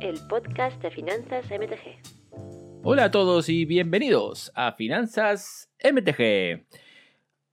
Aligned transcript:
el 0.00 0.20
podcast 0.28 0.80
de 0.80 0.90
Finanzas 0.90 1.46
MTG. 1.50 2.82
Hola 2.84 3.04
a 3.04 3.10
todos 3.10 3.48
y 3.48 3.64
bienvenidos 3.64 4.52
a 4.54 4.72
Finanzas 4.72 5.72
MTG. 5.82 6.64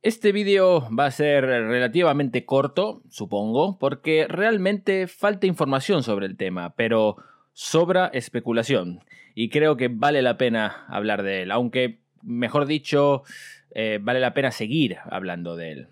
Este 0.03 0.31
vídeo 0.31 0.87
va 0.97 1.07
a 1.07 1.11
ser 1.11 1.45
relativamente 1.45 2.45
corto, 2.45 3.01
supongo, 3.09 3.79
porque 3.79 4.27
realmente 4.27 5.07
falta 5.07 5.47
información 5.47 6.03
sobre 6.03 6.27
el 6.27 6.37
tema, 6.37 6.75
pero 6.75 7.15
sobra 7.53 8.07
especulación 8.13 8.99
y 9.33 9.49
creo 9.49 9.75
que 9.75 9.87
vale 9.87 10.21
la 10.21 10.37
pena 10.37 10.85
hablar 10.87 11.23
de 11.23 11.43
él, 11.43 11.51
aunque, 11.51 11.99
mejor 12.21 12.67
dicho, 12.67 13.23
eh, 13.71 13.99
vale 14.01 14.19
la 14.19 14.35
pena 14.35 14.51
seguir 14.51 14.97
hablando 15.09 15.55
de 15.55 15.71
él. 15.71 15.87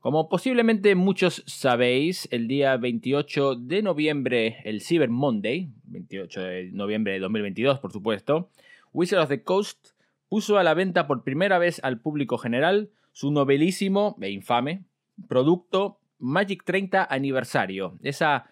Como 0.00 0.30
posiblemente 0.30 0.94
muchos 0.94 1.42
sabéis, 1.46 2.26
el 2.30 2.48
día 2.48 2.74
28 2.78 3.54
de 3.54 3.82
noviembre, 3.82 4.56
el 4.64 4.80
Cyber 4.80 5.10
Monday, 5.10 5.68
28 5.84 6.40
de 6.40 6.70
noviembre 6.72 7.12
de 7.12 7.18
2022 7.18 7.80
por 7.80 7.92
supuesto, 7.92 8.48
Wizard 8.94 9.20
of 9.20 9.28
the 9.28 9.42
Coast 9.42 9.88
puso 10.30 10.56
a 10.56 10.62
la 10.62 10.72
venta 10.72 11.06
por 11.06 11.22
primera 11.22 11.58
vez 11.58 11.84
al 11.84 12.00
público 12.00 12.38
general 12.38 12.88
su 13.12 13.30
novelísimo 13.30 14.16
e 14.22 14.30
infame 14.30 14.84
producto 15.28 15.98
Magic 16.18 16.64
30 16.64 17.04
Aniversario, 17.04 17.98
esa 18.02 18.46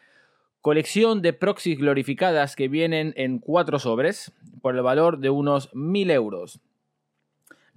colección 0.60 1.22
de 1.22 1.32
proxies 1.32 1.78
glorificadas 1.78 2.56
que 2.56 2.68
vienen 2.68 3.14
en 3.16 3.38
cuatro 3.38 3.78
sobres 3.78 4.32
por 4.60 4.76
el 4.76 4.82
valor 4.82 5.18
de 5.18 5.30
unos 5.30 5.70
1000 5.74 6.10
euros. 6.10 6.60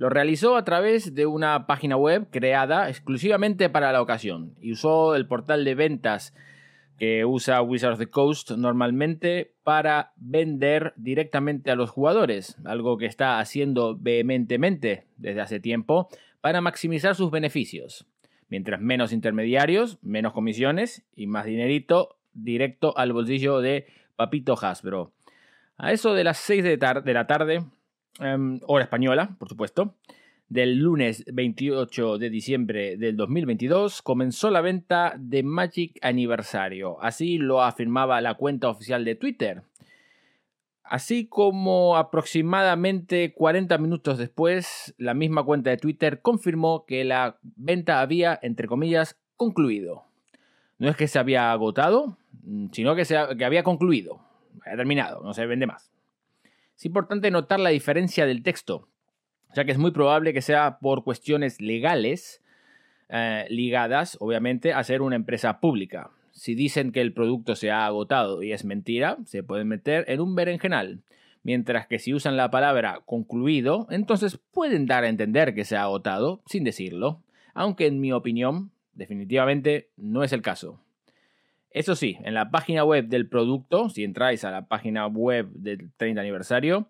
Lo 0.01 0.09
realizó 0.09 0.57
a 0.57 0.65
través 0.65 1.13
de 1.13 1.27
una 1.27 1.67
página 1.67 1.95
web 1.95 2.25
creada 2.31 2.89
exclusivamente 2.89 3.69
para 3.69 3.91
la 3.91 4.01
ocasión 4.01 4.55
y 4.59 4.71
usó 4.71 5.13
el 5.13 5.27
portal 5.27 5.63
de 5.63 5.75
ventas 5.75 6.33
que 6.97 7.23
usa 7.23 7.61
Wizards 7.61 7.93
of 7.93 7.99
the 7.99 8.09
Coast 8.09 8.49
normalmente 8.49 9.53
para 9.61 10.11
vender 10.15 10.93
directamente 10.95 11.69
a 11.69 11.75
los 11.75 11.91
jugadores, 11.91 12.57
algo 12.65 12.97
que 12.97 13.05
está 13.05 13.37
haciendo 13.37 13.95
vehementemente 13.95 15.05
desde 15.17 15.41
hace 15.41 15.59
tiempo 15.59 16.09
para 16.41 16.61
maximizar 16.61 17.13
sus 17.13 17.29
beneficios. 17.29 18.07
Mientras 18.49 18.81
menos 18.81 19.13
intermediarios, 19.13 19.99
menos 20.01 20.33
comisiones 20.33 21.05
y 21.15 21.27
más 21.27 21.45
dinerito 21.45 22.17
directo 22.33 22.97
al 22.97 23.13
bolsillo 23.13 23.59
de 23.59 23.85
Papito 24.15 24.57
Hasbro. 24.59 25.11
A 25.77 25.91
eso 25.91 26.15
de 26.15 26.23
las 26.23 26.39
6 26.39 26.63
de, 26.63 26.77
de 26.77 27.13
la 27.13 27.27
tarde, 27.27 27.63
Em, 28.19 28.59
hora 28.67 28.83
española, 28.83 29.35
por 29.39 29.47
supuesto, 29.49 29.95
del 30.49 30.79
lunes 30.79 31.23
28 31.31 32.17
de 32.17 32.29
diciembre 32.29 32.97
del 32.97 33.15
2022 33.15 34.01
comenzó 34.01 34.49
la 34.49 34.59
venta 34.59 35.15
de 35.17 35.43
Magic 35.43 35.97
Aniversario. 36.01 37.01
Así 37.01 37.37
lo 37.37 37.63
afirmaba 37.63 38.19
la 38.19 38.33
cuenta 38.33 38.67
oficial 38.67 39.05
de 39.05 39.15
Twitter. 39.15 39.63
Así 40.83 41.25
como 41.25 41.95
aproximadamente 41.95 43.33
40 43.33 43.77
minutos 43.77 44.17
después, 44.17 44.93
la 44.97 45.13
misma 45.13 45.45
cuenta 45.45 45.69
de 45.69 45.77
Twitter 45.77 46.21
confirmó 46.21 46.85
que 46.85 47.05
la 47.05 47.39
venta 47.41 48.01
había, 48.01 48.37
entre 48.41 48.67
comillas, 48.67 49.17
concluido. 49.37 50.03
No 50.79 50.89
es 50.89 50.97
que 50.97 51.07
se 51.07 51.17
había 51.17 51.53
agotado, 51.53 52.17
sino 52.73 52.93
que, 52.93 53.05
se, 53.05 53.15
había 53.15 53.63
concluido, 53.63 54.19
había 54.65 54.75
terminado, 54.75 55.23
no 55.23 55.33
se 55.33 55.45
vende 55.45 55.65
más. 55.65 55.90
Es 56.81 56.87
importante 56.87 57.29
notar 57.29 57.59
la 57.59 57.69
diferencia 57.69 58.25
del 58.25 58.41
texto, 58.41 58.87
ya 59.53 59.65
que 59.65 59.71
es 59.71 59.77
muy 59.77 59.91
probable 59.91 60.33
que 60.33 60.41
sea 60.41 60.79
por 60.79 61.03
cuestiones 61.03 61.61
legales 61.61 62.41
eh, 63.07 63.45
ligadas, 63.49 64.17
obviamente, 64.19 64.73
a 64.73 64.83
ser 64.83 65.03
una 65.03 65.15
empresa 65.15 65.59
pública. 65.59 66.09
Si 66.31 66.55
dicen 66.55 66.91
que 66.91 67.01
el 67.01 67.13
producto 67.13 67.55
se 67.55 67.69
ha 67.69 67.85
agotado 67.85 68.41
y 68.41 68.51
es 68.51 68.65
mentira, 68.65 69.19
se 69.27 69.43
pueden 69.43 69.67
meter 69.67 70.05
en 70.07 70.21
un 70.21 70.33
berenjenal. 70.33 71.01
Mientras 71.43 71.85
que 71.85 71.99
si 71.99 72.15
usan 72.15 72.35
la 72.35 72.49
palabra 72.49 73.01
concluido, 73.05 73.85
entonces 73.91 74.39
pueden 74.51 74.87
dar 74.87 75.03
a 75.03 75.09
entender 75.09 75.53
que 75.53 75.65
se 75.65 75.75
ha 75.75 75.83
agotado 75.83 76.41
sin 76.47 76.63
decirlo, 76.63 77.21
aunque 77.53 77.85
en 77.85 77.99
mi 77.99 78.11
opinión, 78.11 78.71
definitivamente 78.95 79.91
no 79.97 80.23
es 80.23 80.33
el 80.33 80.41
caso. 80.41 80.81
Eso 81.71 81.95
sí, 81.95 82.17
en 82.23 82.33
la 82.33 82.51
página 82.51 82.83
web 82.83 83.07
del 83.07 83.29
producto, 83.29 83.89
si 83.89 84.03
entráis 84.03 84.43
a 84.43 84.51
la 84.51 84.67
página 84.67 85.07
web 85.07 85.49
del 85.53 85.91
30 85.95 86.19
aniversario, 86.19 86.89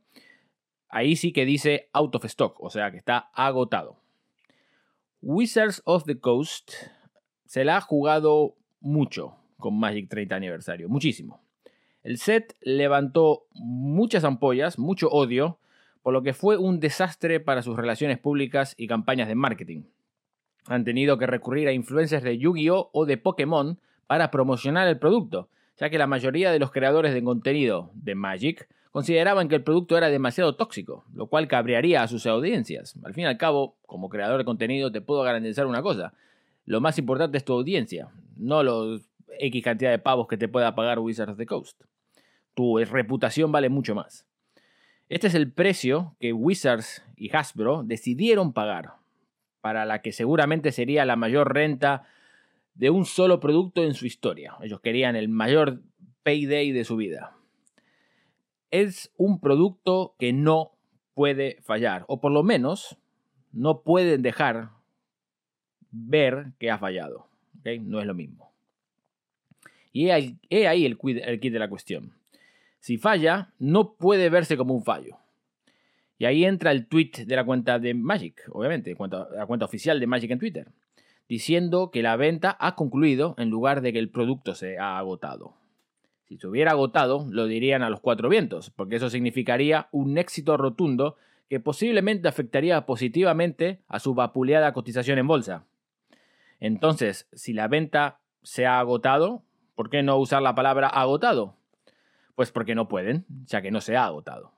ahí 0.90 1.16
sí 1.16 1.31
que 1.31 1.46
dice 1.46 1.90
out 1.94 2.16
of 2.16 2.25
stock, 2.25 2.59
o 2.59 2.69
sea 2.69 2.91
que 2.91 2.97
está 2.97 3.30
agotado. 3.34 3.97
Wizards 5.22 5.84
of 5.86 6.06
the 6.06 6.20
Coast 6.20 6.74
se 7.46 7.64
la 7.64 7.78
ha 7.78 7.81
jugado 7.81 8.56
mucho 8.80 9.36
con 9.58 9.80
Magic 9.80 10.09
30 10.09 10.36
aniversario, 10.36 10.90
muchísimo. 10.90 11.44
El 12.02 12.18
set 12.18 12.56
levantó 12.62 13.46
muchas 13.53 14.24
ampollas, 14.24 14.80
mucho 14.80 15.09
odio, 15.09 15.59
por 16.02 16.14
lo 16.14 16.24
que 16.24 16.34
fue 16.34 16.58
un 16.58 16.80
desastre 16.80 17.40
para 17.40 17.62
sus 17.62 17.78
relaciones 17.78 18.18
públicas 18.18 18.74
y 18.78 18.88
campañas 18.88 19.28
de 19.28 19.36
marketing. 19.36 19.84
Han 20.66 20.84
tenido 20.84 21.20
que 21.20 21.28
recurrir 21.28 21.68
a 21.68 21.74
influencias 21.74 22.24
de 22.24 22.40
Yu-Gi-Oh 22.40 22.90
o 22.91 23.06
de 23.06 23.18
Pokémon 23.18 23.80
para 24.12 24.30
promocionar 24.30 24.90
el 24.90 25.00
producto, 25.00 25.48
ya 25.78 25.90
que 25.90 25.98
la 25.98 26.06
mayoría 26.06 26.52
de 26.52 26.60
los 26.60 26.72
creadores 26.72 27.14
de 27.14 27.24
contenido 27.24 27.92
de 27.94 28.14
Magic 28.14 28.68
consideraban 28.92 29.48
que 29.48 29.56
el 29.56 29.64
producto 29.64 29.98
era 29.98 30.10
demasiado 30.10 30.58
tóxico, 30.58 31.06
lo 31.14 31.28
cual 31.28 31.48
cabrearía 31.48 32.04
a 32.04 32.10
sus 32.10 32.26
audiencias. 32.26 33.00
Al 33.06 33.14
fin 33.14 33.24
y 33.24 33.28
al 33.28 33.38
cabo, 33.38 33.78
como 33.86 34.10
creador 34.10 34.38
de 34.38 34.44
contenido 34.44 34.92
te 34.92 35.00
puedo 35.00 35.24
garantizar 35.24 35.66
una 35.66 35.82
cosa, 35.82 36.12
lo 36.66 36.82
más 36.82 36.98
importante 36.98 37.38
es 37.38 37.46
tu 37.46 37.54
audiencia, 37.54 38.10
no 38.36 38.64
los 38.64 39.02
X 39.40 39.64
cantidad 39.64 39.92
de 39.92 40.00
pavos 40.00 40.28
que 40.28 40.36
te 40.36 40.50
pueda 40.50 40.76
pagar 40.76 41.00
Wizards 41.00 41.32
of 41.32 41.38
the 41.38 41.46
Coast. 41.46 41.82
Tu 42.54 42.80
reputación 42.80 43.50
vale 43.50 43.70
mucho 43.70 43.96
más. 43.96 44.28
Este 45.08 45.28
es 45.28 45.36
el 45.36 45.54
precio 45.54 46.18
que 46.20 46.34
Wizards 46.34 47.02
y 47.16 47.34
Hasbro 47.34 47.84
decidieron 47.86 48.52
pagar, 48.52 48.96
para 49.62 49.86
la 49.86 50.02
que 50.02 50.12
seguramente 50.12 50.74
sería 50.74 51.06
la 51.06 51.16
mayor 51.16 51.54
renta 51.54 52.04
de 52.74 52.90
un 52.90 53.06
solo 53.06 53.40
producto 53.40 53.84
en 53.84 53.94
su 53.94 54.06
historia. 54.06 54.56
Ellos 54.62 54.82
querían 54.82 55.16
el 55.16 55.30
mayor 55.30 55.82
payday 56.24 56.72
de 56.72 56.86
su 56.86 56.96
vida. 56.96 57.36
Es 58.70 59.12
un 59.18 59.40
producto 59.40 60.16
que 60.18 60.34
no 60.34 60.72
puede 61.14 61.59
fallar, 61.62 62.06
o 62.08 62.22
por 62.22 62.32
lo 62.32 62.44
menos 62.44 62.98
no 63.52 63.82
pueden 63.82 64.22
dejar 64.22 64.70
ver 65.92 66.54
que 66.58 66.72
ha 66.72 66.78
fallado. 66.78 67.28
No 67.64 68.00
es 68.00 68.08
lo 68.08 68.14
mismo. 68.14 68.52
Y 69.92 70.08
he 70.08 70.68
ahí, 70.68 70.86
el, 70.86 70.98
kit 70.98 71.53
de 71.53 71.59
la 71.59 71.70
cuestión. 71.70 72.14
Si 72.80 72.98
falla, 72.98 73.53
no 73.59 73.94
puede 73.96 74.30
verse 74.30 74.56
como 74.56 74.74
un 74.74 74.84
fallo. 74.84 75.18
Y 76.18 76.26
ahí 76.26 76.46
entra 76.46 76.72
el 76.72 76.88
tweet 76.88 77.26
de 77.26 77.36
la 77.36 77.44
cuenta 77.44 77.78
de 77.78 77.94
Magic, 77.94 78.44
obviamente, 78.52 78.96
la 79.36 79.46
cuenta 79.46 79.66
oficial 79.66 80.00
de 80.00 80.08
Magic 80.08 80.32
en 80.32 80.40
Twitter 80.40 80.72
diciendo 81.31 81.92
que 81.92 82.03
la 82.03 82.18
venta 82.18 82.58
ha 82.59 82.75
concluido 82.75 83.36
en 83.38 83.50
lugar 83.50 83.80
de 83.80 83.94
que 83.94 84.00
el 84.00 84.09
producto 84.09 84.53
se 84.53 84.78
ha 84.78 84.97
agotado. 84.97 85.53
Si 86.25 86.38
se 86.38 86.46
hubiera 86.46 86.72
agotado, 86.72 87.25
lo 87.30 87.46
dirían 87.46 87.84
a 87.84 87.90
los 87.90 88.02
cuatro 88.02 88.28
vientos, 88.28 88.69
porque 88.69 88.97
eso 88.97 89.09
significaría 89.09 89.88
un 89.94 90.18
éxito 90.18 90.58
rotundo 90.58 91.16
que 91.47 91.62
posiblemente 91.62 92.28
afectaría 92.28 92.86
positivamente 92.86 93.80
a 93.88 94.00
su 94.00 94.14
vapuleada 94.14 94.74
cotización 94.74 95.20
en 95.20 95.28
bolsa. 95.28 95.64
Entonces, 96.59 97.30
si 97.31 97.53
la 97.53 97.70
venta 97.70 98.20
se 98.44 98.66
ha 98.66 98.80
agotado, 98.80 99.41
¿por 99.75 99.90
qué 99.90 100.03
no 100.03 100.18
usar 100.18 100.41
la 100.41 100.53
palabra 100.53 100.90
agotado? 100.90 101.56
Pues 102.36 102.52
porque 102.52 102.75
no 102.75 102.90
pueden, 102.90 103.24
ya 103.46 103.62
que 103.62 103.72
no 103.72 103.80
se 103.80 103.96
ha 103.96 104.03
agotado. 104.03 104.52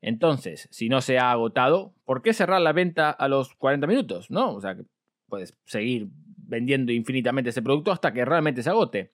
Entonces, 0.00 0.66
si 0.70 0.88
no 0.88 1.02
se 1.02 1.18
ha 1.18 1.30
agotado, 1.30 1.92
¿por 2.06 2.22
qué 2.22 2.32
cerrar 2.32 2.62
la 2.62 2.72
venta 2.72 3.10
a 3.10 3.28
los 3.28 3.54
40 3.54 3.86
minutos? 3.86 4.30
No, 4.30 4.54
o 4.54 4.62
sea, 4.62 4.78
puedes 5.34 5.56
seguir 5.64 6.08
vendiendo 6.46 6.92
infinitamente 6.92 7.50
ese 7.50 7.60
producto 7.60 7.90
hasta 7.90 8.12
que 8.12 8.24
realmente 8.24 8.62
se 8.62 8.70
agote. 8.70 9.10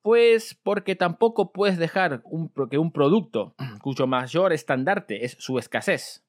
Pues 0.00 0.58
porque 0.62 0.96
tampoco 0.96 1.52
puedes 1.52 1.76
dejar 1.76 2.22
que 2.70 2.78
un 2.78 2.92
producto 2.92 3.54
cuyo 3.82 4.06
mayor 4.06 4.54
estandarte 4.54 5.26
es 5.26 5.36
su 5.38 5.58
escasez. 5.58 6.24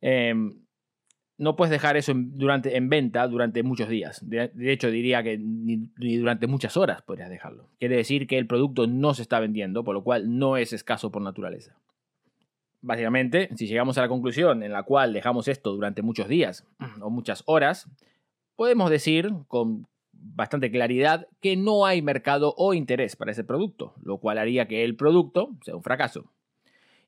Em, 0.00 0.60
no 1.38 1.56
puedes 1.56 1.72
dejar 1.72 1.96
eso 1.96 2.12
en, 2.12 2.38
durante, 2.38 2.76
en 2.76 2.88
venta 2.88 3.26
durante 3.26 3.64
muchos 3.64 3.88
días. 3.88 4.20
De, 4.28 4.52
hecho, 4.72 4.92
diría 4.92 5.24
que 5.24 5.38
ni, 5.38 5.90
durante 6.18 6.46
muchas 6.46 6.76
horas 6.76 7.02
podrías 7.02 7.30
dejarlo. 7.30 7.68
Quiere 7.80 7.96
decir 7.96 8.28
que 8.28 8.38
el 8.38 8.46
producto 8.46 8.86
no 8.86 9.12
se 9.12 9.22
está 9.22 9.40
vendiendo, 9.40 9.82
por 9.82 9.94
lo 9.96 10.04
cual 10.04 10.38
no 10.38 10.56
es 10.56 10.72
escaso 10.72 11.10
por 11.10 11.20
naturaleza. 11.20 11.76
Básicamente, 12.82 13.48
si 13.56 13.68
llegamos 13.68 13.96
a 13.96 14.02
la 14.02 14.08
conclusión 14.08 14.62
en 14.64 14.72
la 14.72 14.82
cual 14.82 15.12
dejamos 15.12 15.46
esto 15.46 15.72
durante 15.72 16.02
muchos 16.02 16.28
días 16.28 16.66
o 17.00 17.10
muchas 17.10 17.44
horas, 17.46 17.88
podemos 18.56 18.90
decir 18.90 19.30
con 19.46 19.86
bastante 20.10 20.70
claridad 20.70 21.28
que 21.40 21.56
no 21.56 21.86
hay 21.86 22.02
mercado 22.02 22.54
o 22.56 22.74
interés 22.74 23.14
para 23.16 23.30
ese 23.30 23.44
producto, 23.44 23.94
lo 24.02 24.18
cual 24.18 24.38
haría 24.38 24.66
que 24.66 24.84
el 24.84 24.96
producto 24.96 25.50
sea 25.62 25.76
un 25.76 25.82
fracaso. 25.82 26.32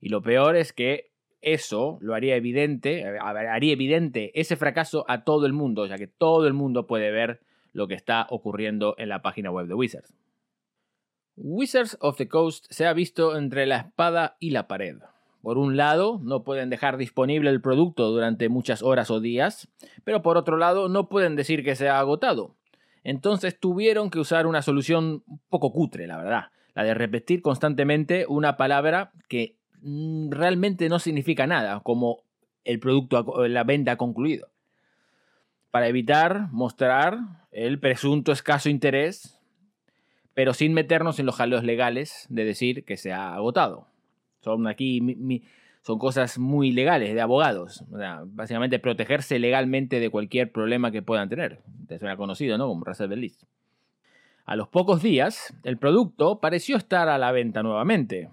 Y 0.00 0.10
lo 0.10 0.22
peor 0.22 0.56
es 0.56 0.72
que 0.72 1.10
eso 1.40 1.98
lo 2.00 2.14
haría 2.14 2.36
evidente, 2.36 3.04
haría 3.20 3.72
evidente 3.72 4.30
ese 4.38 4.56
fracaso 4.56 5.04
a 5.08 5.24
todo 5.24 5.44
el 5.46 5.52
mundo, 5.52 5.86
ya 5.86 5.98
que 5.98 6.06
todo 6.06 6.46
el 6.46 6.54
mundo 6.54 6.86
puede 6.86 7.10
ver 7.10 7.40
lo 7.72 7.88
que 7.88 7.94
está 7.94 8.26
ocurriendo 8.30 8.94
en 8.98 9.08
la 9.08 9.22
página 9.22 9.50
web 9.50 9.66
de 9.66 9.74
Wizards. 9.74 10.14
Wizards 11.36 11.96
of 12.00 12.16
the 12.16 12.28
Coast 12.28 12.66
se 12.70 12.86
ha 12.86 12.92
visto 12.92 13.36
entre 13.36 13.66
la 13.66 13.78
espada 13.78 14.36
y 14.38 14.50
la 14.50 14.68
pared. 14.68 14.98
Por 15.44 15.58
un 15.58 15.76
lado, 15.76 16.18
no 16.22 16.42
pueden 16.42 16.70
dejar 16.70 16.96
disponible 16.96 17.50
el 17.50 17.60
producto 17.60 18.10
durante 18.10 18.48
muchas 18.48 18.82
horas 18.82 19.10
o 19.10 19.20
días, 19.20 19.68
pero 20.02 20.22
por 20.22 20.38
otro 20.38 20.56
lado, 20.56 20.88
no 20.88 21.10
pueden 21.10 21.36
decir 21.36 21.62
que 21.62 21.76
se 21.76 21.90
ha 21.90 21.98
agotado. 21.98 22.56
Entonces 23.02 23.60
tuvieron 23.60 24.08
que 24.08 24.18
usar 24.18 24.46
una 24.46 24.62
solución 24.62 25.22
un 25.26 25.40
poco 25.50 25.70
cutre, 25.70 26.06
la 26.06 26.16
verdad, 26.16 26.44
la 26.74 26.82
de 26.82 26.94
repetir 26.94 27.42
constantemente 27.42 28.24
una 28.26 28.56
palabra 28.56 29.12
que 29.28 29.58
mm, 29.82 30.30
realmente 30.30 30.88
no 30.88 30.98
significa 30.98 31.46
nada, 31.46 31.80
como 31.80 32.22
el 32.64 32.80
producto, 32.80 33.46
la 33.46 33.64
venta 33.64 33.92
ha 33.92 33.96
concluido. 33.96 34.48
Para 35.70 35.88
evitar 35.88 36.48
mostrar 36.52 37.18
el 37.52 37.78
presunto 37.78 38.32
escaso 38.32 38.70
interés 38.70 39.38
pero 40.34 40.52
sin 40.52 40.74
meternos 40.74 41.18
en 41.18 41.26
los 41.26 41.36
jaleos 41.36 41.64
legales 41.64 42.26
de 42.28 42.44
decir 42.44 42.84
que 42.84 42.96
se 42.96 43.12
ha 43.12 43.34
agotado. 43.34 43.86
Son 44.44 44.66
aquí 44.66 45.00
son 45.82 45.98
cosas 45.98 46.38
muy 46.38 46.72
legales 46.72 47.14
de 47.14 47.20
abogados. 47.20 47.84
básicamente 48.26 48.78
protegerse 48.78 49.38
legalmente 49.38 50.00
de 50.00 50.10
cualquier 50.10 50.50
problema 50.50 50.90
que 50.90 51.02
puedan 51.02 51.28
tener. 51.28 51.60
Te 51.88 51.98
suena 51.98 52.16
conocido, 52.16 52.56
¿no? 52.56 52.68
Como 52.68 52.84
Russell 52.84 53.12
List. 53.12 53.42
A 54.46 54.56
los 54.56 54.68
pocos 54.68 55.02
días, 55.02 55.54
el 55.62 55.78
producto 55.78 56.40
pareció 56.40 56.76
estar 56.76 57.08
a 57.08 57.18
la 57.18 57.32
venta 57.32 57.62
nuevamente, 57.62 58.30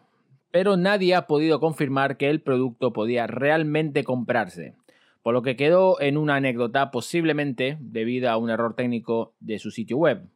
pero 0.51 0.77
nadie 0.77 1.15
ha 1.15 1.27
podido 1.27 1.59
confirmar 1.59 2.17
que 2.17 2.29
el 2.29 2.41
producto 2.41 2.91
podía 2.91 3.27
realmente 3.27 4.03
comprarse, 4.03 4.75
por 5.23 5.33
lo 5.33 5.41
que 5.41 5.55
quedó 5.55 6.01
en 6.01 6.17
una 6.17 6.35
anécdota 6.35 6.91
posiblemente 6.91 7.77
debido 7.79 8.29
a 8.29 8.37
un 8.37 8.49
error 8.49 8.75
técnico 8.75 9.33
de 9.39 9.59
su 9.59 9.71
sitio 9.71 9.97
web. 9.97 10.27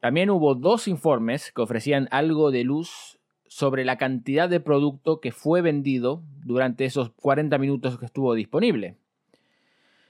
También 0.00 0.30
hubo 0.30 0.54
dos 0.54 0.86
informes 0.86 1.50
que 1.52 1.62
ofrecían 1.62 2.08
algo 2.10 2.50
de 2.50 2.62
luz 2.62 3.13
sobre 3.54 3.84
la 3.84 3.98
cantidad 3.98 4.48
de 4.48 4.58
producto 4.58 5.20
que 5.20 5.30
fue 5.30 5.62
vendido 5.62 6.24
durante 6.42 6.86
esos 6.86 7.10
40 7.10 7.56
minutos 7.58 8.00
que 8.00 8.06
estuvo 8.06 8.34
disponible. 8.34 8.96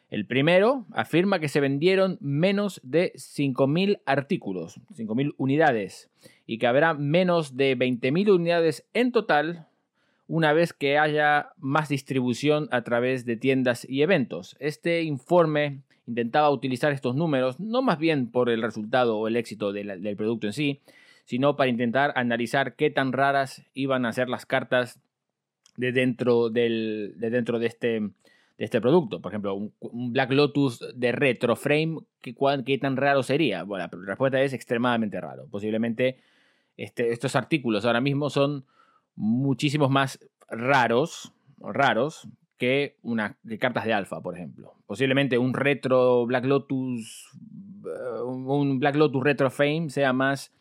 El 0.09 0.25
primero 0.25 0.87
afirma 0.93 1.41
que 1.41 1.51
se 1.51 1.61
vendieron 1.61 2.17
menos 2.23 2.81
de 2.83 3.13
5.000 3.13 4.01
artículos, 4.07 4.81
5.000 4.97 5.35
unidades, 5.37 6.09
y 6.47 6.57
que 6.57 6.67
habrá 6.67 6.95
menos 6.95 7.55
de 7.55 7.77
20.000 7.77 8.35
unidades 8.35 8.87
en 8.95 9.13
total 9.13 9.67
una 10.27 10.55
vez 10.55 10.73
que 10.73 10.97
haya 10.97 11.51
más 11.59 11.91
distribución 11.91 12.69
a 12.71 12.81
través 12.81 13.27
de 13.27 13.37
tiendas 13.37 13.87
y 13.87 14.01
eventos. 14.01 14.57
Este 14.59 15.03
informe 15.03 15.83
intentaba 16.07 16.49
utilizar 16.49 16.93
estos 16.93 17.15
números 17.15 17.61
no 17.61 17.83
más 17.83 17.99
bien 17.99 18.31
por 18.31 18.49
el 18.49 18.63
resultado 18.63 19.19
o 19.19 19.29
el 19.29 19.37
éxito 19.37 19.75
del 19.75 20.17
producto 20.17 20.47
en 20.47 20.55
sí, 20.55 20.81
sino 21.25 21.57
para 21.57 21.71
intentar 21.71 22.13
analizar 22.17 22.77
qué 22.77 22.91
tan 22.91 23.13
raras 23.13 23.63
iban 23.75 24.07
a 24.07 24.13
ser 24.13 24.29
las 24.29 24.47
cartas 24.47 25.01
de 25.77 25.93
dentro, 25.93 26.51
del, 26.51 27.15
de, 27.17 27.31
dentro 27.31 27.59
de, 27.59 27.67
este, 27.67 28.01
de 28.01 28.13
este 28.59 28.81
producto. 28.81 29.21
Por 29.21 29.33
ejemplo, 29.33 29.55
un, 29.55 30.13
Black 30.13 30.31
Lotus 30.33 30.85
de 30.95 31.13
retro 31.13 31.57
frame, 31.57 31.99
¿qué, 32.21 32.35
¿qué, 32.65 32.79
tan 32.79 32.97
raro 32.97 33.23
sería? 33.23 33.65
Bueno, 33.65 33.89
la 33.91 34.07
respuesta 34.07 34.41
es 34.41 34.53
extremadamente 34.53 35.21
raro. 35.21 35.47
Posiblemente 35.51 36.19
este, 36.77 37.13
estos 37.13 37.37
artículos 37.37 37.85
ahora 37.85 38.01
mismo 38.01 38.31
son 38.31 38.67
muchísimos 39.17 39.91
más 39.91 40.19
raros, 40.49 41.33
raros 41.59 42.29
que, 42.59 42.97
una, 43.03 43.37
cartas 43.59 43.85
de 43.85 43.93
alfa, 43.93 44.21
por 44.21 44.37
ejemplo. 44.37 44.75
Posiblemente 44.87 45.39
un 45.39 45.55
retro 45.55 46.27
Black 46.27 46.45
Lotus, 46.45 47.31
eh, 47.85 48.23
un 48.23 48.79
Black 48.79 48.97
Lotus 48.97 49.23
Retro 49.23 49.51
Fame 49.51 49.91
sea 49.91 50.13
más 50.13 50.53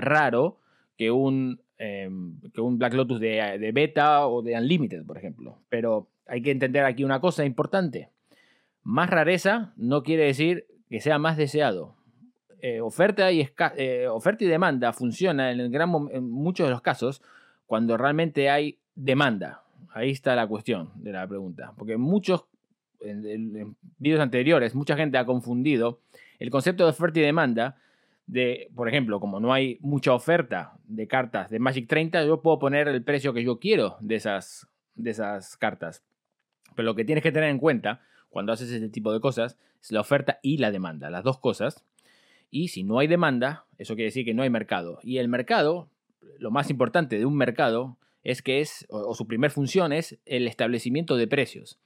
raro 0.00 0.58
que 0.96 1.10
un, 1.10 1.60
em, 1.78 2.40
que 2.52 2.60
un 2.60 2.78
Black 2.78 2.94
Lotus 2.94 3.20
de, 3.20 3.70
beta 3.74 4.26
o 4.26 4.42
de 4.42 4.54
Unlimited, 4.56 5.04
por 5.04 5.18
ejemplo. 5.18 5.58
Pero 5.68 6.08
hay 6.26 6.42
que 6.42 6.50
entender 6.50 6.84
aquí 6.84 7.04
una 7.04 7.20
cosa 7.20 7.44
importante. 7.44 8.10
Más 8.82 9.10
rareza 9.10 9.72
no 9.76 10.02
quiere 10.02 10.24
decir 10.24 10.66
que 10.88 11.00
sea 11.00 11.18
más 11.18 11.36
deseado. 11.36 11.96
Eh, 12.60 12.80
oferta, 12.80 13.32
y 13.32 13.48
eh, 13.76 14.06
oferta 14.08 14.44
y 14.44 14.46
demanda 14.46 14.92
funciona 14.92 15.50
en, 15.50 15.58
el 15.58 15.70
gran 15.70 15.90
en 16.12 16.30
muchos 16.30 16.66
de 16.66 16.70
los 16.70 16.80
casos 16.80 17.20
cuando 17.66 17.96
realmente 17.96 18.50
hay 18.50 18.78
demanda. 18.94 19.62
Ahí 19.94 20.10
está 20.10 20.34
la 20.36 20.46
cuestión 20.46 20.90
de 20.94 21.12
la 21.12 21.26
pregunta. 21.26 21.72
Porque 21.76 21.96
muchos, 21.96 22.44
en, 23.00 23.76
vídeos 23.98 24.20
anteriores, 24.20 24.74
mucha 24.74 24.96
gente 24.96 25.18
ha 25.18 25.26
confundido 25.26 26.00
el 26.38 26.50
concepto 26.50 26.84
de 26.84 26.90
oferta 26.90 27.18
y 27.18 27.22
demanda 27.22 27.76
de, 28.32 28.70
por 28.74 28.88
ejemplo, 28.88 29.20
como 29.20 29.40
no 29.40 29.52
hay 29.52 29.78
mucha 29.82 30.14
oferta 30.14 30.72
de 30.84 31.06
cartas 31.06 31.50
de 31.50 31.58
Magic 31.58 31.86
30, 31.86 32.24
yo 32.24 32.40
puedo 32.40 32.58
poner 32.58 32.88
el 32.88 33.04
precio 33.04 33.34
que 33.34 33.44
yo 33.44 33.58
quiero 33.58 33.96
de 34.00 34.14
esas, 34.14 34.66
de 34.94 35.10
esas 35.10 35.58
cartas. 35.58 36.02
Pero 36.74 36.86
lo 36.86 36.94
que 36.94 37.04
tienes 37.04 37.22
que 37.22 37.30
tener 37.30 37.50
en 37.50 37.58
cuenta 37.58 38.00
cuando 38.30 38.52
haces 38.52 38.70
este 38.70 38.88
tipo 38.88 39.12
de 39.12 39.20
cosas 39.20 39.58
es 39.82 39.92
la 39.92 40.00
oferta 40.00 40.38
y 40.42 40.56
la 40.56 40.70
demanda, 40.70 41.10
las 41.10 41.24
dos 41.24 41.38
cosas. 41.38 41.84
Y 42.50 42.68
si 42.68 42.84
no 42.84 42.98
hay 42.98 43.06
demanda, 43.06 43.66
eso 43.76 43.94
quiere 43.94 44.06
decir 44.06 44.24
que 44.24 44.32
no 44.32 44.42
hay 44.42 44.50
mercado. 44.50 44.98
Y 45.02 45.18
el 45.18 45.28
mercado, 45.28 45.90
lo 46.38 46.50
más 46.50 46.70
importante 46.70 47.18
de 47.18 47.26
un 47.26 47.36
mercado 47.36 47.98
es 48.24 48.40
que 48.40 48.60
es, 48.60 48.86
o, 48.88 49.14
su 49.14 49.26
primer 49.26 49.50
función 49.50 49.92
es 49.92 50.18
el 50.24 50.48
establecimiento 50.48 51.16
de 51.16 51.26
precios. 51.26 51.78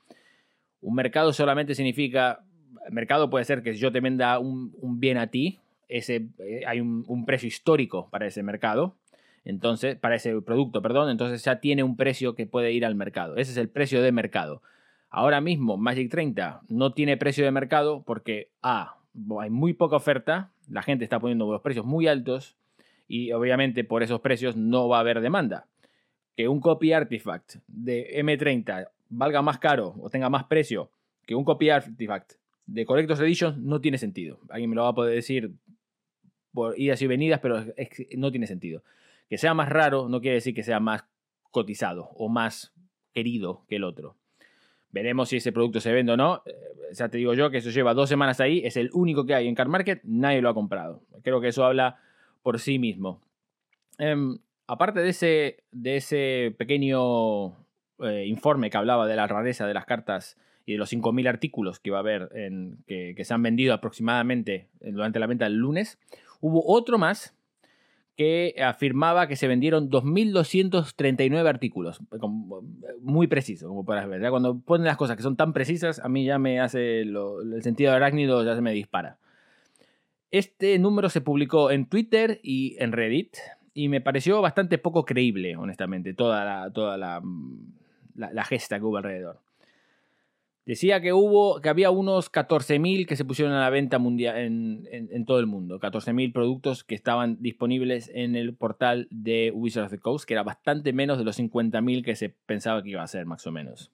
Un 0.80 0.94
mercado 0.94 1.32
solamente 1.32 1.74
significa, 1.74 2.44
mercado 2.88 3.30
puede 3.30 3.44
ser 3.44 3.64
que 3.64 3.74
yo 3.74 3.90
te 3.90 4.00
venda 4.00 4.38
un, 4.38 5.00
bien 5.00 5.18
a 5.18 5.26
ti, 5.26 5.58
ese, 5.88 6.28
eh, 6.38 6.62
hay 6.66 6.80
un, 6.80 7.24
precio 7.26 7.48
histórico 7.48 8.08
para 8.10 8.26
ese 8.26 8.42
mercado, 8.42 8.96
entonces, 9.44 9.96
para 9.96 10.16
ese 10.16 10.40
producto, 10.40 10.82
perdón, 10.82 11.08
entonces 11.08 11.44
ya 11.44 11.60
tiene 11.60 11.84
un 11.84 11.96
precio 11.96 12.34
que 12.34 12.46
puede 12.46 12.72
ir 12.72 12.84
al 12.84 12.96
mercado. 12.96 13.36
Ese 13.36 13.52
es 13.52 13.56
el 13.58 13.68
precio 13.68 14.02
de 14.02 14.10
mercado. 14.10 14.60
Ahora 15.08 15.40
mismo 15.40 15.76
Magic 15.76 16.10
30 16.10 16.62
no 16.68 16.92
tiene 16.92 17.16
precio 17.16 17.44
de 17.44 17.52
mercado 17.52 18.02
porque 18.04 18.50
A, 18.60 18.96
hay 19.40 19.50
muy 19.50 19.72
poca 19.72 19.96
oferta, 19.96 20.50
la 20.68 20.82
gente 20.82 21.04
está 21.04 21.20
poniendo 21.20 21.50
los 21.50 21.62
precios 21.62 21.86
muy 21.86 22.08
altos 22.08 22.56
y 23.06 23.30
obviamente 23.32 23.84
por 23.84 24.02
esos 24.02 24.20
precios 24.20 24.56
no 24.56 24.88
va 24.88 24.96
a 24.96 25.00
haber 25.00 25.20
demanda 25.20 25.66
que 26.36 26.48
un 26.48 26.60
copy 26.60 26.92
artifact 26.92 27.56
de 27.66 28.22
M30 28.22 28.88
valga 29.08 29.42
más 29.42 29.58
caro 29.58 29.94
o 30.00 30.10
tenga 30.10 30.28
más 30.28 30.44
precio 30.44 30.90
que 31.24 31.34
un 31.34 31.44
copy 31.44 31.70
artifact 31.70 32.34
de 32.66 32.84
Collector's 32.84 33.20
Edition 33.20 33.64
no 33.64 33.80
tiene 33.80 33.96
sentido. 33.96 34.40
Alguien 34.50 34.70
me 34.70 34.76
lo 34.76 34.82
va 34.82 34.90
a 34.90 34.94
poder 34.94 35.14
decir 35.14 35.52
por 36.56 36.80
idas 36.80 37.02
y 37.02 37.06
venidas, 37.06 37.40
pero 37.40 37.62
no 38.16 38.30
tiene 38.30 38.46
sentido. 38.46 38.82
Que 39.28 39.36
sea 39.36 39.52
más 39.52 39.68
raro 39.68 40.08
no 40.08 40.22
quiere 40.22 40.36
decir 40.36 40.54
que 40.54 40.62
sea 40.62 40.80
más 40.80 41.04
cotizado 41.50 42.08
o 42.16 42.30
más 42.30 42.72
querido 43.12 43.64
que 43.68 43.76
el 43.76 43.84
otro. 43.84 44.16
Veremos 44.90 45.28
si 45.28 45.36
ese 45.36 45.52
producto 45.52 45.80
se 45.80 45.92
vende 45.92 46.12
o 46.12 46.16
no. 46.16 46.42
Eh, 46.46 46.54
ya 46.94 47.10
te 47.10 47.18
digo 47.18 47.34
yo 47.34 47.50
que 47.50 47.58
eso 47.58 47.68
lleva 47.68 47.92
dos 47.92 48.08
semanas 48.08 48.40
ahí, 48.40 48.62
es 48.64 48.78
el 48.78 48.88
único 48.94 49.26
que 49.26 49.34
hay 49.34 49.46
en 49.46 49.54
Car 49.54 49.68
Market, 49.68 50.00
nadie 50.04 50.40
lo 50.40 50.48
ha 50.48 50.54
comprado. 50.54 51.02
Creo 51.22 51.42
que 51.42 51.48
eso 51.48 51.64
habla 51.66 51.98
por 52.42 52.58
sí 52.58 52.78
mismo. 52.78 53.20
Em, 53.98 54.38
aparte 54.66 55.00
de 55.00 55.10
ese, 55.10 55.64
de 55.72 55.96
ese 55.96 56.54
pequeño 56.56 57.48
eh, 57.98 58.24
informe 58.26 58.70
que 58.70 58.78
hablaba 58.78 59.06
de 59.06 59.16
la 59.16 59.26
rareza 59.26 59.66
de 59.66 59.74
las 59.74 59.84
cartas 59.84 60.38
y 60.64 60.72
de 60.72 60.78
los 60.78 60.90
5.000 60.90 61.28
artículos 61.28 61.80
que 61.80 61.90
va 61.90 61.98
a 61.98 62.00
haber 62.00 62.30
en, 62.34 62.78
que, 62.86 63.14
se 63.22 63.34
han 63.34 63.42
vendido 63.42 63.74
aproximadamente 63.74 64.68
durante 64.80 65.18
la 65.18 65.26
venta 65.26 65.44
del 65.44 65.56
lunes, 65.56 65.98
hubo 66.40 66.62
otro 66.66 66.98
más 66.98 67.34
que 68.16 68.54
afirmaba 68.64 69.28
que 69.28 69.36
se 69.36 69.46
vendieron 69.46 69.90
2.239 69.90 71.46
artículos. 71.46 72.00
Muy 73.00 73.26
preciso, 73.26 73.68
como 73.68 73.84
puedes 73.84 74.08
ver. 74.08 74.30
Cuando 74.30 74.58
ponen 74.58 74.86
las 74.86 74.96
cosas 74.96 75.16
que 75.16 75.22
son 75.22 75.36
tan 75.36 75.52
precisas, 75.52 75.98
a 75.98 76.08
mí 76.08 76.24
ya 76.24 76.38
me 76.38 76.60
hace 76.60 77.02
el 77.02 77.62
sentido 77.62 77.90
de 77.90 77.96
arácnido, 77.96 78.42
ya 78.42 78.54
se 78.54 78.62
me 78.62 78.72
dispara. 78.72 79.18
Este 80.30 80.78
número 80.78 81.08
se 81.10 81.20
publicó 81.20 81.70
en 81.70 81.86
Twitter 81.86 82.40
y 82.42 82.76
en 82.78 82.92
Reddit 82.92 83.36
y 83.76 83.88
me 83.88 84.00
pareció 84.00 84.40
bastante 84.40 84.78
poco 84.78 85.04
creíble, 85.04 85.54
honestamente, 85.54 86.14
toda 86.14 86.44
la, 86.44 86.70
toda 86.72 86.96
la, 86.96 87.20
mm, 87.20 87.74
la, 88.14 88.44
gesta 88.44 88.78
que 88.78 88.84
hubo 88.84 88.96
alrededor. 88.96 89.40
Decía 90.66 91.00
que 91.00 91.12
hubo, 91.12 91.60
que 91.60 91.68
había 91.68 91.90
unos 91.90 92.32
14.000 92.32 93.06
que 93.06 93.14
se 93.14 93.24
pusieron 93.24 93.54
a 93.54 93.60
la 93.60 93.70
venta 93.70 94.00
mundial 94.00 94.36
en, 94.36 95.24
todo 95.24 95.38
el 95.38 95.46
mundo. 95.46 95.78
14.000 95.78 96.32
productos 96.32 96.82
que 96.82 96.96
estaban 96.96 97.40
disponibles 97.40 98.10
en 98.12 98.34
el 98.34 98.52
portal 98.52 99.06
de 99.12 99.52
Wizards 99.54 99.86
of 99.86 99.92
the 99.92 100.00
Coast, 100.00 100.26
que 100.26 100.34
era 100.34 100.42
bastante 100.42 100.92
menos 100.92 101.18
de 101.18 101.24
los 101.24 101.38
50.000 101.38 102.04
que 102.04 102.16
se 102.16 102.30
pensaba 102.30 102.82
que 102.82 102.90
iba 102.90 103.04
a 103.04 103.06
ser, 103.06 103.26
más 103.26 103.46
o 103.46 103.52
menos. 103.52 103.92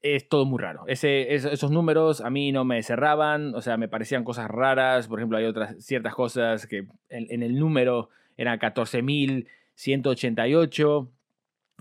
Es 0.00 0.26
todo 0.26 0.46
muy 0.46 0.58
raro. 0.58 0.84
Ese, 0.86 1.34
esos 1.34 1.70
números 1.70 2.22
a 2.22 2.30
mí 2.30 2.50
no 2.50 2.64
me 2.64 2.82
cerraban, 2.82 3.54
o 3.54 3.60
sea, 3.60 3.76
me 3.76 3.86
parecían 3.86 4.24
cosas 4.24 4.48
raras. 4.48 5.06
Por 5.06 5.18
ejemplo, 5.18 5.36
hay 5.36 5.44
otras 5.44 5.84
ciertas 5.84 6.14
cosas 6.14 6.66
que 6.66 6.86
en 7.10 7.42
el 7.42 7.58
número 7.58 8.08
eran 8.38 8.58
14.188. 8.58 11.10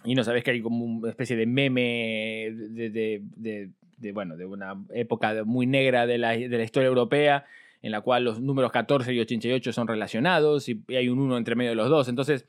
Y 0.06 0.16
no 0.16 0.24
sabes 0.24 0.44
que 0.44 0.52
hay 0.52 0.62
como 0.62 0.86
una 0.86 1.10
especie 1.10 1.36
de 1.36 1.46
meme 1.46 2.52
de, 2.52 3.70
bueno, 4.14 4.38
de 4.38 4.46
una 4.46 4.76
época 4.94 5.44
muy 5.46 5.68
negra 5.68 6.06
de 6.06 6.18
la, 6.18 6.36
historia 6.36 6.88
europea, 6.88 7.46
en 7.82 7.92
la 7.92 8.02
cual 8.02 8.26
los 8.26 8.42
números 8.42 8.72
14 8.72 9.14
y 9.14 9.20
88 9.20 9.72
son 9.74 9.88
relacionados 9.88 10.68
y 10.70 10.84
hay 10.90 11.10
un 11.10 11.20
1 11.20 11.38
entre 11.38 11.56
medio 11.56 11.72
de 11.72 11.76
los 11.76 11.90
dos. 11.90 12.08
Entonces, 12.10 12.46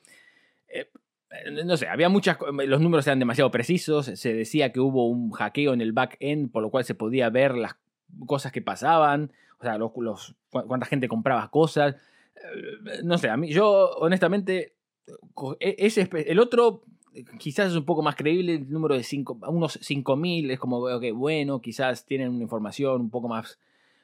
eh, 0.69 0.89
no 1.65 1.77
sé, 1.77 1.89
había 1.89 2.09
muchas. 2.09 2.39
Los 2.67 2.81
números 2.81 3.07
eran 3.07 3.19
demasiado 3.19 3.51
precisos. 3.51 4.07
Se 4.07 4.35
decía 4.35 4.73
que 4.73 4.81
hubo 4.81 5.09
un 5.09 5.31
hackeo 5.31 5.73
en 5.73 5.81
el 5.81 5.93
back-end, 5.93 6.51
por 6.51 6.63
lo 6.63 6.71
cual 6.71 6.85
se 6.85 6.95
podía 6.95 7.31
ver 7.31 7.55
las 7.55 7.77
cosas 8.27 8.53
que 8.53 8.63
pasaban. 8.63 9.33
O 9.59 9.63
sea, 9.63 9.79
los, 9.79 9.93
cuánta 10.51 10.87
gente 10.87 11.09
compraba 11.09 11.51
cosas. 11.51 11.97
Eh, 12.37 13.01
no 13.05 13.19
sé, 13.19 13.29
a 13.29 13.37
mí, 13.37 13.53
yo 13.53 13.91
honestamente. 13.99 14.75
E, 15.61 15.77
ese, 15.79 16.09
el 16.27 16.39
otro 16.39 16.85
quizás 17.39 17.71
es 17.71 17.77
un 17.77 17.85
poco 17.85 18.03
más 18.03 18.17
creíble, 18.17 18.55
el 18.55 18.71
número 18.71 18.95
de 18.95 19.03
cinco, 19.03 19.39
unos 19.49 19.81
5.000 19.81 20.51
es 20.51 20.59
como, 20.59 21.01
que 21.01 21.13
bueno, 21.13 21.61
quizás 21.61 22.05
tienen 22.07 22.31
una 22.31 22.43
información 22.43 23.01
un 23.01 23.11
poco 23.11 23.29
más, 23.29 23.59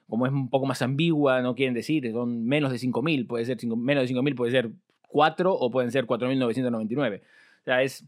como 0.09 0.27
es 0.27 0.33
un 0.33 0.49
poco 0.49 0.67
más 0.67 0.83
ambigua, 0.83 1.43
no 1.43 1.55
quieren 1.55 1.75
decir, 1.75 2.11
son 2.13 2.45
menos 2.45 2.73
de 2.73 2.79
5.000, 2.79 3.27
puede 3.27 3.45
ser 3.45 3.59
menos 3.65 4.09
de 4.09 4.15
5.000, 4.15 4.35
puede 4.35 4.53
ser 4.53 4.71
4 5.09 5.55
o 5.55 5.71
pueden 5.71 5.91
ser 5.91 6.07
4.999. 6.07 7.21
O 7.21 7.65
sea, 7.65 7.83
es, 7.83 8.05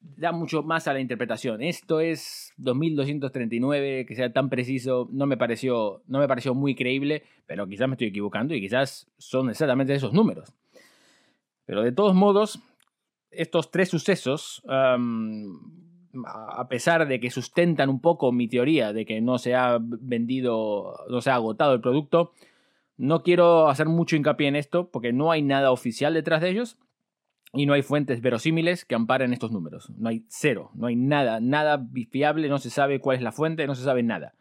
da 0.00 0.32
mucho 0.32 0.62
más 0.62 0.88
a 0.88 0.92
la 0.92 1.00
interpretación. 1.00 1.62
Esto 1.62 2.00
es 2.00 2.52
2.239, 2.58 4.06
que 4.06 4.14
sea 4.14 4.32
tan 4.32 4.48
preciso, 4.48 5.08
no 5.12 5.26
me, 5.26 5.36
pareció, 5.36 6.02
no 6.06 6.18
me 6.18 6.28
pareció 6.28 6.54
muy 6.54 6.74
creíble, 6.74 7.24
pero 7.46 7.66
quizás 7.66 7.88
me 7.88 7.94
estoy 7.94 8.08
equivocando 8.08 8.54
y 8.54 8.60
quizás 8.60 9.08
son 9.18 9.50
exactamente 9.50 9.94
esos 9.94 10.12
números. 10.12 10.52
Pero 11.66 11.82
de 11.82 11.92
todos 11.92 12.14
modos, 12.14 12.60
estos 13.30 13.70
tres 13.70 13.88
sucesos, 13.88 14.62
a 14.66 16.66
pesar 16.68 17.06
de 17.06 17.20
que 17.20 17.30
sustentan 17.30 17.88
un 17.88 18.00
poco 18.00 18.32
mi 18.32 18.48
teoría 18.48 18.92
de 18.92 19.06
que 19.06 19.20
no 19.20 19.38
se 19.38 19.54
ha 19.54 19.78
vendido, 19.80 20.96
no 21.08 21.20
se 21.20 21.30
ha 21.30 21.36
agotado 21.36 21.74
el 21.74 21.80
producto, 21.80 22.32
no 22.96 23.22
quiero 23.22 23.68
hacer 23.68 23.86
mucho 23.86 24.16
hincapié 24.16 24.48
en 24.48 24.56
esto 24.56 24.90
porque 24.90 25.12
no 25.12 25.30
hay 25.30 25.42
nada 25.42 25.70
oficial 25.70 26.14
detrás 26.14 26.42
de 26.42 26.50
ellos 26.50 26.78
y 27.52 27.66
no 27.66 27.72
hay 27.72 27.82
fuentes 27.82 28.20
verosímiles 28.20 28.84
que 28.84 28.94
amparen 28.94 29.32
estos 29.32 29.52
números. 29.52 29.90
No 29.96 30.08
hay 30.08 30.24
cero, 30.28 30.70
no 30.74 30.86
hay 30.86 30.96
nada, 30.96 31.40
nada 31.40 31.86
fiable, 32.10 32.48
no 32.48 32.58
se 32.58 32.70
sabe 32.70 33.00
cuál 33.00 33.16
es 33.16 33.22
la 33.22 33.32
fuente, 33.32 33.66
no 33.66 33.74
se 33.74 33.84
sabe 33.84 34.02
nada. 34.02 34.34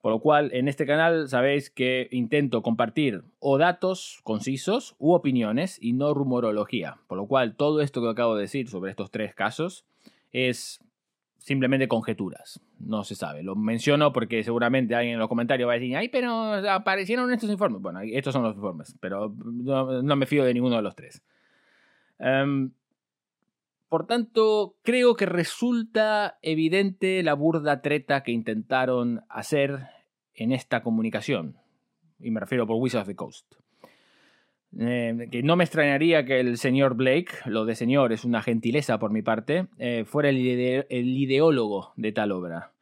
Por 0.00 0.12
lo 0.12 0.20
cual, 0.20 0.50
en 0.54 0.66
este 0.66 0.86
canal 0.86 1.28
sabéis 1.28 1.68
que 1.68 2.08
intento 2.10 2.62
compartir 2.62 3.22
o 3.38 3.58
datos 3.58 4.20
concisos 4.22 4.96
u 4.98 5.12
opiniones 5.12 5.78
y 5.80 5.92
no 5.92 6.14
rumorología. 6.14 6.98
Por 7.06 7.18
lo 7.18 7.26
cual, 7.26 7.54
todo 7.54 7.82
esto 7.82 8.00
que 8.00 8.08
acabo 8.08 8.34
de 8.34 8.42
decir 8.42 8.68
sobre 8.68 8.90
estos 8.90 9.10
tres 9.10 9.34
casos 9.34 9.84
es 10.32 10.80
simplemente 11.40 11.88
conjeturas. 11.88 12.60
No 12.78 13.04
se 13.04 13.14
sabe. 13.14 13.42
Lo 13.42 13.56
menciono 13.56 14.12
porque 14.12 14.42
seguramente 14.44 14.94
alguien 14.94 15.14
en 15.14 15.20
los 15.20 15.28
comentarios 15.28 15.68
va 15.68 15.72
a 15.72 15.78
decir, 15.78 15.96
ay, 15.96 16.08
pero 16.08 16.54
aparecieron 16.70 17.30
estos 17.32 17.50
informes. 17.50 17.82
Bueno, 17.82 18.00
estos 18.00 18.32
son 18.32 18.42
los 18.42 18.54
informes, 18.54 18.96
pero 19.00 19.34
no, 19.36 20.16
me 20.16 20.26
fío 20.26 20.44
de 20.44 20.54
ninguno 20.54 20.76
de 20.76 20.82
los 20.82 20.94
tres. 20.94 21.22
Em, 22.18 22.70
por 23.90 24.06
tanto, 24.06 24.76
creo 24.82 25.14
que 25.14 25.26
resulta 25.26 26.38
evidente 26.40 27.22
la 27.22 27.34
burda 27.34 27.82
treta 27.82 28.22
que 28.22 28.32
intentaron 28.32 29.20
hacer 29.28 29.88
en 30.34 30.52
esta 30.52 30.82
comunicación. 30.82 31.58
Y 32.18 32.30
me 32.30 32.40
refiero 32.40 32.66
por 32.66 32.76
Wizards 32.76 33.02
of 33.02 33.08
the 33.08 33.16
Coast. 33.16 33.54
Eh, 34.78 35.28
que 35.30 35.42
no 35.42 35.56
me 35.56 35.64
extrañaría 35.64 36.24
que 36.24 36.40
el 36.40 36.56
señor 36.56 36.94
Blake, 36.94 37.32
lo 37.44 37.66
de 37.66 37.74
señor 37.74 38.12
es 38.12 38.24
una 38.24 38.40
gentileza 38.40 38.98
por 38.98 39.10
mi 39.10 39.20
parte, 39.20 39.66
eh, 39.78 40.04
fuera 40.06 40.30
el, 40.30 40.38
ideólogo 40.38 41.92
de 41.96 42.12
tal 42.12 42.32
obra. 42.32 42.72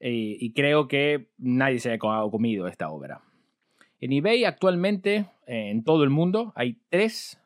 y 0.00 0.52
creo 0.52 0.86
que 0.86 1.26
nadie 1.36 1.80
se 1.80 1.92
ha 1.92 1.98
comido 1.98 2.68
esta 2.68 2.88
obra. 2.88 3.20
En 4.00 4.12
eBay 4.12 4.44
actualmente, 4.44 5.26
eh, 5.46 5.70
en 5.70 5.82
todo 5.82 6.04
el 6.04 6.10
mundo, 6.10 6.52
hay 6.54 6.78
tres 6.88 7.40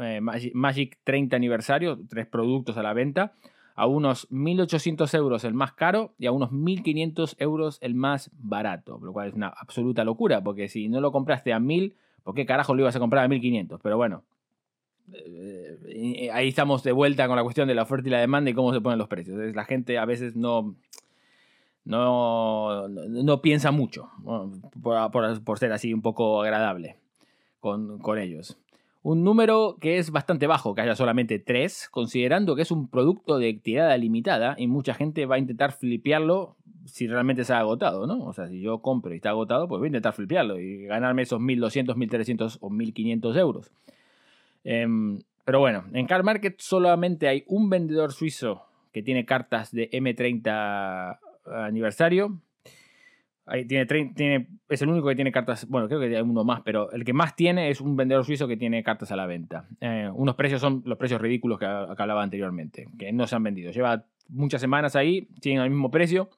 eh, 0.00 0.20
Magic 0.20 0.98
30 1.04 1.36
aniversario, 1.36 1.98
tres 2.08 2.26
productos 2.26 2.76
a 2.76 2.82
la 2.82 2.92
venta, 2.92 3.34
a 3.74 3.86
unos 3.86 4.30
1.800 4.30 5.14
euros 5.14 5.44
el 5.44 5.54
más 5.54 5.72
caro 5.72 6.14
y 6.18 6.26
a 6.26 6.32
unos 6.32 6.50
1.500 6.50 7.36
euros 7.38 7.78
el 7.80 7.94
más 7.94 8.30
barato, 8.34 8.98
lo 9.02 9.12
cual 9.12 9.28
es 9.28 9.34
una 9.34 9.48
absoluta 9.48 10.04
locura, 10.04 10.42
porque 10.42 10.68
si 10.68 10.88
no 10.88 11.00
lo 11.00 11.12
compraste 11.12 11.52
a 11.52 11.58
1.000, 11.58 11.94
¿por 12.22 12.34
qué 12.34 12.46
carajo 12.46 12.74
lo 12.74 12.82
ibas 12.82 12.96
a 12.96 13.00
comprar 13.00 13.24
a 13.24 13.28
1.500? 13.28 13.80
Pero 13.82 13.96
bueno, 13.96 14.24
eh, 15.12 16.30
ahí 16.32 16.48
estamos 16.48 16.82
de 16.82 16.92
vuelta 16.92 17.26
con 17.26 17.36
la 17.36 17.42
cuestión 17.42 17.68
de 17.68 17.74
la 17.74 17.82
oferta 17.82 18.08
y 18.08 18.12
la 18.12 18.20
demanda 18.20 18.50
y 18.50 18.54
cómo 18.54 18.72
se 18.72 18.80
ponen 18.80 18.98
los 18.98 19.08
precios. 19.08 19.54
La 19.54 19.64
gente 19.64 19.98
a 19.98 20.04
veces 20.04 20.36
no, 20.36 20.76
no, 21.84 22.88
no 22.88 23.42
piensa 23.42 23.70
mucho, 23.70 24.10
por, 24.82 25.58
ser 25.58 25.72
así 25.72 25.92
un 25.92 26.02
poco 26.02 26.42
agradable 26.42 26.96
con, 27.60 27.98
con 27.98 28.18
ellos. 28.18 28.58
Un 29.02 29.24
número 29.24 29.78
que 29.80 29.98
es 29.98 30.12
bastante 30.12 30.46
bajo, 30.46 30.74
que 30.74 30.82
haya 30.82 30.94
solamente 30.94 31.40
tres, 31.40 31.88
considerando 31.90 32.54
que 32.54 32.62
es 32.62 32.70
un 32.70 32.88
producto 32.88 33.38
de 33.38 33.52
tirada 33.54 33.96
limitada 33.96 34.54
y 34.56 34.68
mucha 34.68 34.94
gente 34.94 35.26
va 35.26 35.34
a 35.34 35.38
intentar 35.38 35.72
flipearlo 35.72 36.56
si 36.86 37.08
realmente 37.08 37.44
se 37.44 37.52
ha 37.52 37.58
agotado, 37.58 38.06
¿no? 38.06 38.24
O 38.24 38.32
sea, 38.32 38.48
si 38.48 38.60
yo 38.60 38.80
compro 38.80 39.12
y 39.12 39.16
está 39.16 39.30
agotado, 39.30 39.66
pues 39.66 39.80
voy 39.80 39.86
a 39.86 39.88
intentar 39.88 40.12
flipearlo 40.12 40.60
y 40.60 40.84
ganarme 40.84 41.22
esos 41.22 41.40
1200, 41.40 41.96
1300 41.96 42.58
o 42.60 42.70
1500 42.70 43.36
euros. 43.36 43.72
Em, 44.62 45.18
pero 45.44 45.58
bueno, 45.58 45.84
en 45.92 46.06
Car 46.06 46.22
Market 46.22 46.60
solamente 46.60 47.26
hay 47.26 47.44
un 47.48 47.70
vendedor 47.70 48.12
suizo 48.12 48.66
que 48.92 49.02
tiene 49.02 49.24
cartas 49.24 49.72
de 49.72 49.90
M30 49.90 51.18
aniversario 51.46 52.38
tiene, 53.68 53.86
tiene, 54.14 54.48
es 54.68 54.82
el 54.82 54.88
único 54.88 55.08
que 55.08 55.14
tiene 55.14 55.30
cartas, 55.30 55.68
bueno, 55.68 55.86
creo 55.86 56.00
que 56.00 56.16
hay 56.16 56.22
uno 56.22 56.42
más, 56.44 56.62
pero 56.62 56.90
el 56.92 57.04
que 57.04 57.12
más 57.12 57.36
tiene 57.36 57.70
es 57.70 57.80
un 57.80 57.96
vendedor 57.96 58.24
suizo 58.24 58.48
que 58.48 58.56
tiene 58.56 58.82
cartas 58.82 59.12
a 59.12 59.16
la 59.16 59.26
venta. 59.26 59.66
Eh, 59.80 60.10
unos 60.14 60.36
precios 60.36 60.60
son 60.60 60.82
los 60.86 60.96
precios 60.96 61.20
ridículos 61.20 61.58
que, 61.58 61.66
hablaba 61.66 62.22
anteriormente, 62.22 62.88
que 62.98 63.12
no 63.12 63.26
se 63.26 63.36
han 63.36 63.42
vendido. 63.42 63.70
Lleva 63.70 64.06
muchas 64.28 64.60
semanas 64.60 64.96
ahí, 64.96 65.28
siguen 65.40 65.60
al 65.60 65.70
mismo 65.70 65.90
precio 65.90 66.30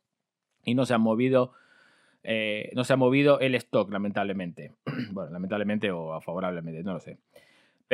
y 0.65 0.75
no 0.75 0.87
se 0.87 0.95
han 0.95 1.01
movido. 1.01 1.53
Eh, 2.25 2.71
no 2.75 2.85
se 2.85 2.95
ha 2.95 2.97
movido 2.97 3.39
el 3.39 3.55
stock, 3.55 3.93
lamentablemente. 3.93 4.73
bueno, 5.13 5.31
lamentablemente 5.31 5.91
o 5.93 6.21
favorablemente, 6.21 6.83
no 6.83 6.95
lo 6.95 7.01
sé. 7.01 7.19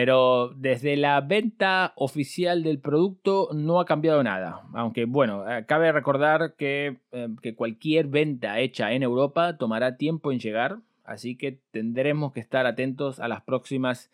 Pero 0.02 0.54
desde 0.57 0.97
la 0.97 1.21
venta 1.21 1.92
oficial 1.95 2.62
del 2.62 2.78
producto 2.78 3.50
no 3.52 3.80
ha 3.80 3.85
cambiado 3.85 4.23
nada. 4.23 4.62
Aunque 4.73 5.04
bueno, 5.04 5.47
eh, 5.47 5.66
cabe 5.66 5.92
recordar 5.92 6.54
que, 6.57 6.97
eh, 7.12 7.28
que, 7.42 7.54
cualquier 7.54 8.07
venta 8.07 8.61
hecha 8.61 8.92
en 8.92 9.02
Europa 9.02 9.59
tomará 9.59 9.99
tiempo 9.99 10.33
en 10.33 10.38
llegar. 10.38 10.78
Así 11.04 11.37
que 11.37 11.59
tendremos 11.71 12.33
que 12.33 12.40
estar 12.40 12.64
atentos 12.64 13.21
a 13.21 13.28
las 13.28 13.42
próximas 13.42 14.11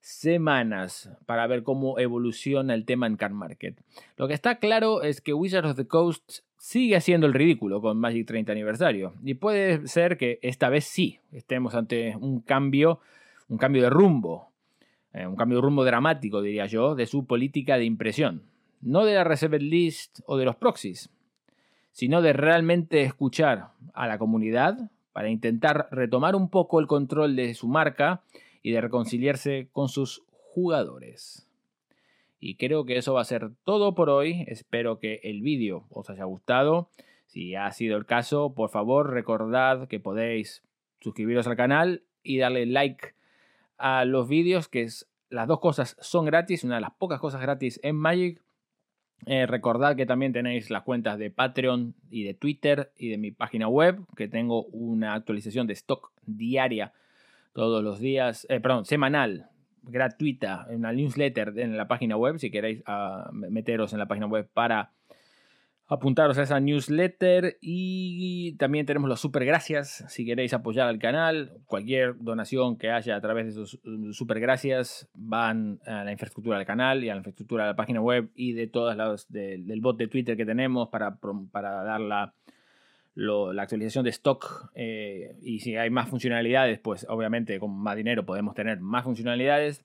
semanas 0.00 1.08
para 1.24 1.46
ver 1.46 1.62
cómo 1.62 2.00
evoluciona 2.00 2.74
el 2.74 2.84
tema 2.84 3.06
en 3.06 3.16
Car 3.16 3.32
Market. 3.32 3.80
Lo 4.16 4.26
que 4.26 4.34
está 4.34 4.56
claro 4.56 5.04
es 5.04 5.20
que 5.20 5.34
Wizards 5.34 5.70
of 5.70 5.76
the 5.76 5.86
Coast 5.86 6.40
sigue 6.56 6.96
haciendo 6.96 7.28
el 7.28 7.34
ridículo 7.34 7.80
con 7.80 7.96
Magic 7.96 8.26
30 8.26 8.50
aniversario. 8.50 9.12
Y 9.22 9.34
puede 9.34 9.86
ser 9.86 10.16
que 10.16 10.40
esta 10.42 10.68
vez 10.68 10.82
sí 10.84 11.20
estemos 11.30 11.76
ante 11.76 12.16
un 12.16 12.40
cambio, 12.40 12.98
un 13.48 13.58
cambio 13.58 13.82
de 13.82 13.90
rumbo 13.90 14.51
eh, 15.14 15.26
un 15.26 15.36
cambio 15.36 15.58
de 15.58 15.62
rumbo 15.62 15.84
dramático, 15.84 16.42
diría 16.42 16.66
yo, 16.66 16.94
de 16.94 17.06
su 17.06 17.26
política 17.26 17.76
de 17.76 17.84
impresión. 17.84 18.42
No 18.80 19.04
de 19.04 19.14
la 19.14 19.24
Reserved 19.24 19.60
List 19.60 20.20
o 20.26 20.36
de 20.36 20.44
los 20.44 20.56
proxies, 20.56 21.10
sino 21.92 22.22
de 22.22 22.32
realmente 22.32 23.02
escuchar 23.02 23.70
a 23.94 24.06
la 24.06 24.18
comunidad 24.18 24.90
para 25.12 25.30
intentar 25.30 25.88
retomar 25.90 26.34
un 26.34 26.48
poco 26.48 26.80
el 26.80 26.86
control 26.86 27.36
de 27.36 27.54
su 27.54 27.68
marca 27.68 28.22
y 28.62 28.72
de 28.72 28.80
reconciliarse 28.80 29.68
con 29.72 29.88
sus 29.88 30.22
jugadores. 30.30 31.48
Y 32.40 32.56
creo 32.56 32.84
que 32.84 32.96
eso 32.96 33.14
va 33.14 33.20
a 33.20 33.24
ser 33.24 33.50
todo 33.64 33.94
por 33.94 34.10
hoy. 34.10 34.44
Espero 34.48 34.98
que 34.98 35.20
el 35.22 35.42
vídeo 35.42 35.84
os 35.90 36.10
haya 36.10 36.24
gustado. 36.24 36.88
Si 37.26 37.54
ha 37.54 37.70
sido 37.70 37.96
el 37.96 38.04
caso, 38.04 38.52
por 38.54 38.70
favor 38.70 39.10
recordad 39.10 39.86
que 39.86 40.00
podéis 40.00 40.62
suscribiros 41.00 41.46
al 41.46 41.56
canal 41.56 42.02
y 42.22 42.38
darle 42.38 42.66
like 42.66 43.14
a 43.78 44.04
los 44.04 44.28
vídeos, 44.28 44.68
que 44.68 44.82
es, 44.82 45.08
las 45.28 45.48
dos 45.48 45.60
cosas 45.60 45.96
son 46.00 46.24
gratis, 46.24 46.64
una 46.64 46.76
de 46.76 46.80
las 46.82 46.92
pocas 46.92 47.20
cosas 47.20 47.40
gratis 47.40 47.80
en 47.82 47.96
Magic. 47.96 48.42
Eh, 49.26 49.46
recordad 49.46 49.94
que 49.94 50.06
también 50.06 50.32
tenéis 50.32 50.68
las 50.70 50.82
cuentas 50.82 51.18
de 51.18 51.30
Patreon 51.30 51.94
y 52.10 52.24
de 52.24 52.34
Twitter 52.34 52.92
y 52.96 53.08
de 53.08 53.18
mi 53.18 53.30
página 53.30 53.68
web, 53.68 54.00
que 54.16 54.28
tengo 54.28 54.64
una 54.64 55.14
actualización 55.14 55.66
de 55.66 55.74
stock 55.74 56.10
diaria 56.26 56.92
todos 57.52 57.84
los 57.84 58.00
días, 58.00 58.46
eh, 58.50 58.60
perdón, 58.60 58.84
semanal, 58.84 59.50
gratuita, 59.82 60.66
en 60.70 60.76
una 60.76 60.92
newsletter 60.92 61.58
en 61.58 61.76
la 61.76 61.88
página 61.88 62.16
web, 62.16 62.38
si 62.38 62.50
queréis 62.50 62.82
ah, 62.86 63.30
meteros 63.32 63.92
en 63.92 63.98
la 63.98 64.06
página 64.06 64.26
web 64.26 64.48
para 64.52 64.92
apuntaros 65.92 66.38
a 66.38 66.42
esa 66.42 66.58
newsletter 66.58 67.58
y 67.60 68.56
también 68.56 68.86
tenemos 68.86 69.10
los 69.10 69.20
super 69.20 69.44
gracias 69.44 70.04
si 70.08 70.24
queréis 70.24 70.54
apoyar 70.54 70.88
al 70.88 70.98
canal. 70.98 71.52
Cualquier 71.66 72.16
donación 72.18 72.78
que 72.78 72.90
haya 72.90 73.14
a 73.14 73.20
través 73.20 73.44
de 73.44 73.50
esos 73.50 73.74
uh, 73.84 74.12
super 74.12 74.40
gracias 74.40 75.10
van 75.12 75.80
a 75.84 76.02
la 76.02 76.12
infraestructura 76.12 76.56
del 76.56 76.66
canal 76.66 77.04
y 77.04 77.10
a 77.10 77.14
la 77.14 77.18
infraestructura 77.18 77.64
de 77.64 77.70
la 77.70 77.76
página 77.76 78.00
web 78.00 78.30
y 78.34 78.54
de 78.54 78.68
todas 78.68 78.96
las 78.96 79.30
del 79.30 79.80
bot 79.82 79.98
de 79.98 80.08
Twitter 80.08 80.34
que 80.34 80.46
tenemos 80.46 80.88
para, 80.88 81.18
para 81.50 81.84
dar 81.84 82.00
la, 82.00 82.34
la 83.14 83.62
actualización 83.62 84.04
de 84.04 84.10
stock 84.10 84.70
eh, 84.74 85.36
y 85.42 85.60
si 85.60 85.76
hay 85.76 85.90
más 85.90 86.08
funcionalidades, 86.08 86.78
pues 86.78 87.06
obviamente 87.08 87.60
con 87.60 87.70
más 87.76 87.96
dinero 87.96 88.24
podemos 88.24 88.54
tener 88.54 88.80
más 88.80 89.04
funcionalidades. 89.04 89.84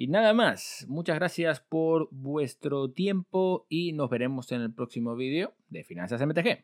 Y 0.00 0.06
nada 0.06 0.32
más, 0.32 0.86
muchas 0.88 1.16
gracias 1.16 1.58
por 1.58 2.08
vuestro 2.12 2.88
tiempo 2.88 3.66
y 3.68 3.92
nos 3.94 4.08
veremos 4.08 4.52
en 4.52 4.62
el 4.62 4.72
próximo 4.72 5.16
vídeo 5.16 5.54
de 5.70 5.82
Finanzas 5.82 6.24
MTG. 6.24 6.62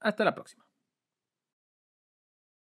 Hasta 0.00 0.24
la 0.24 0.34
próxima. 0.34 0.63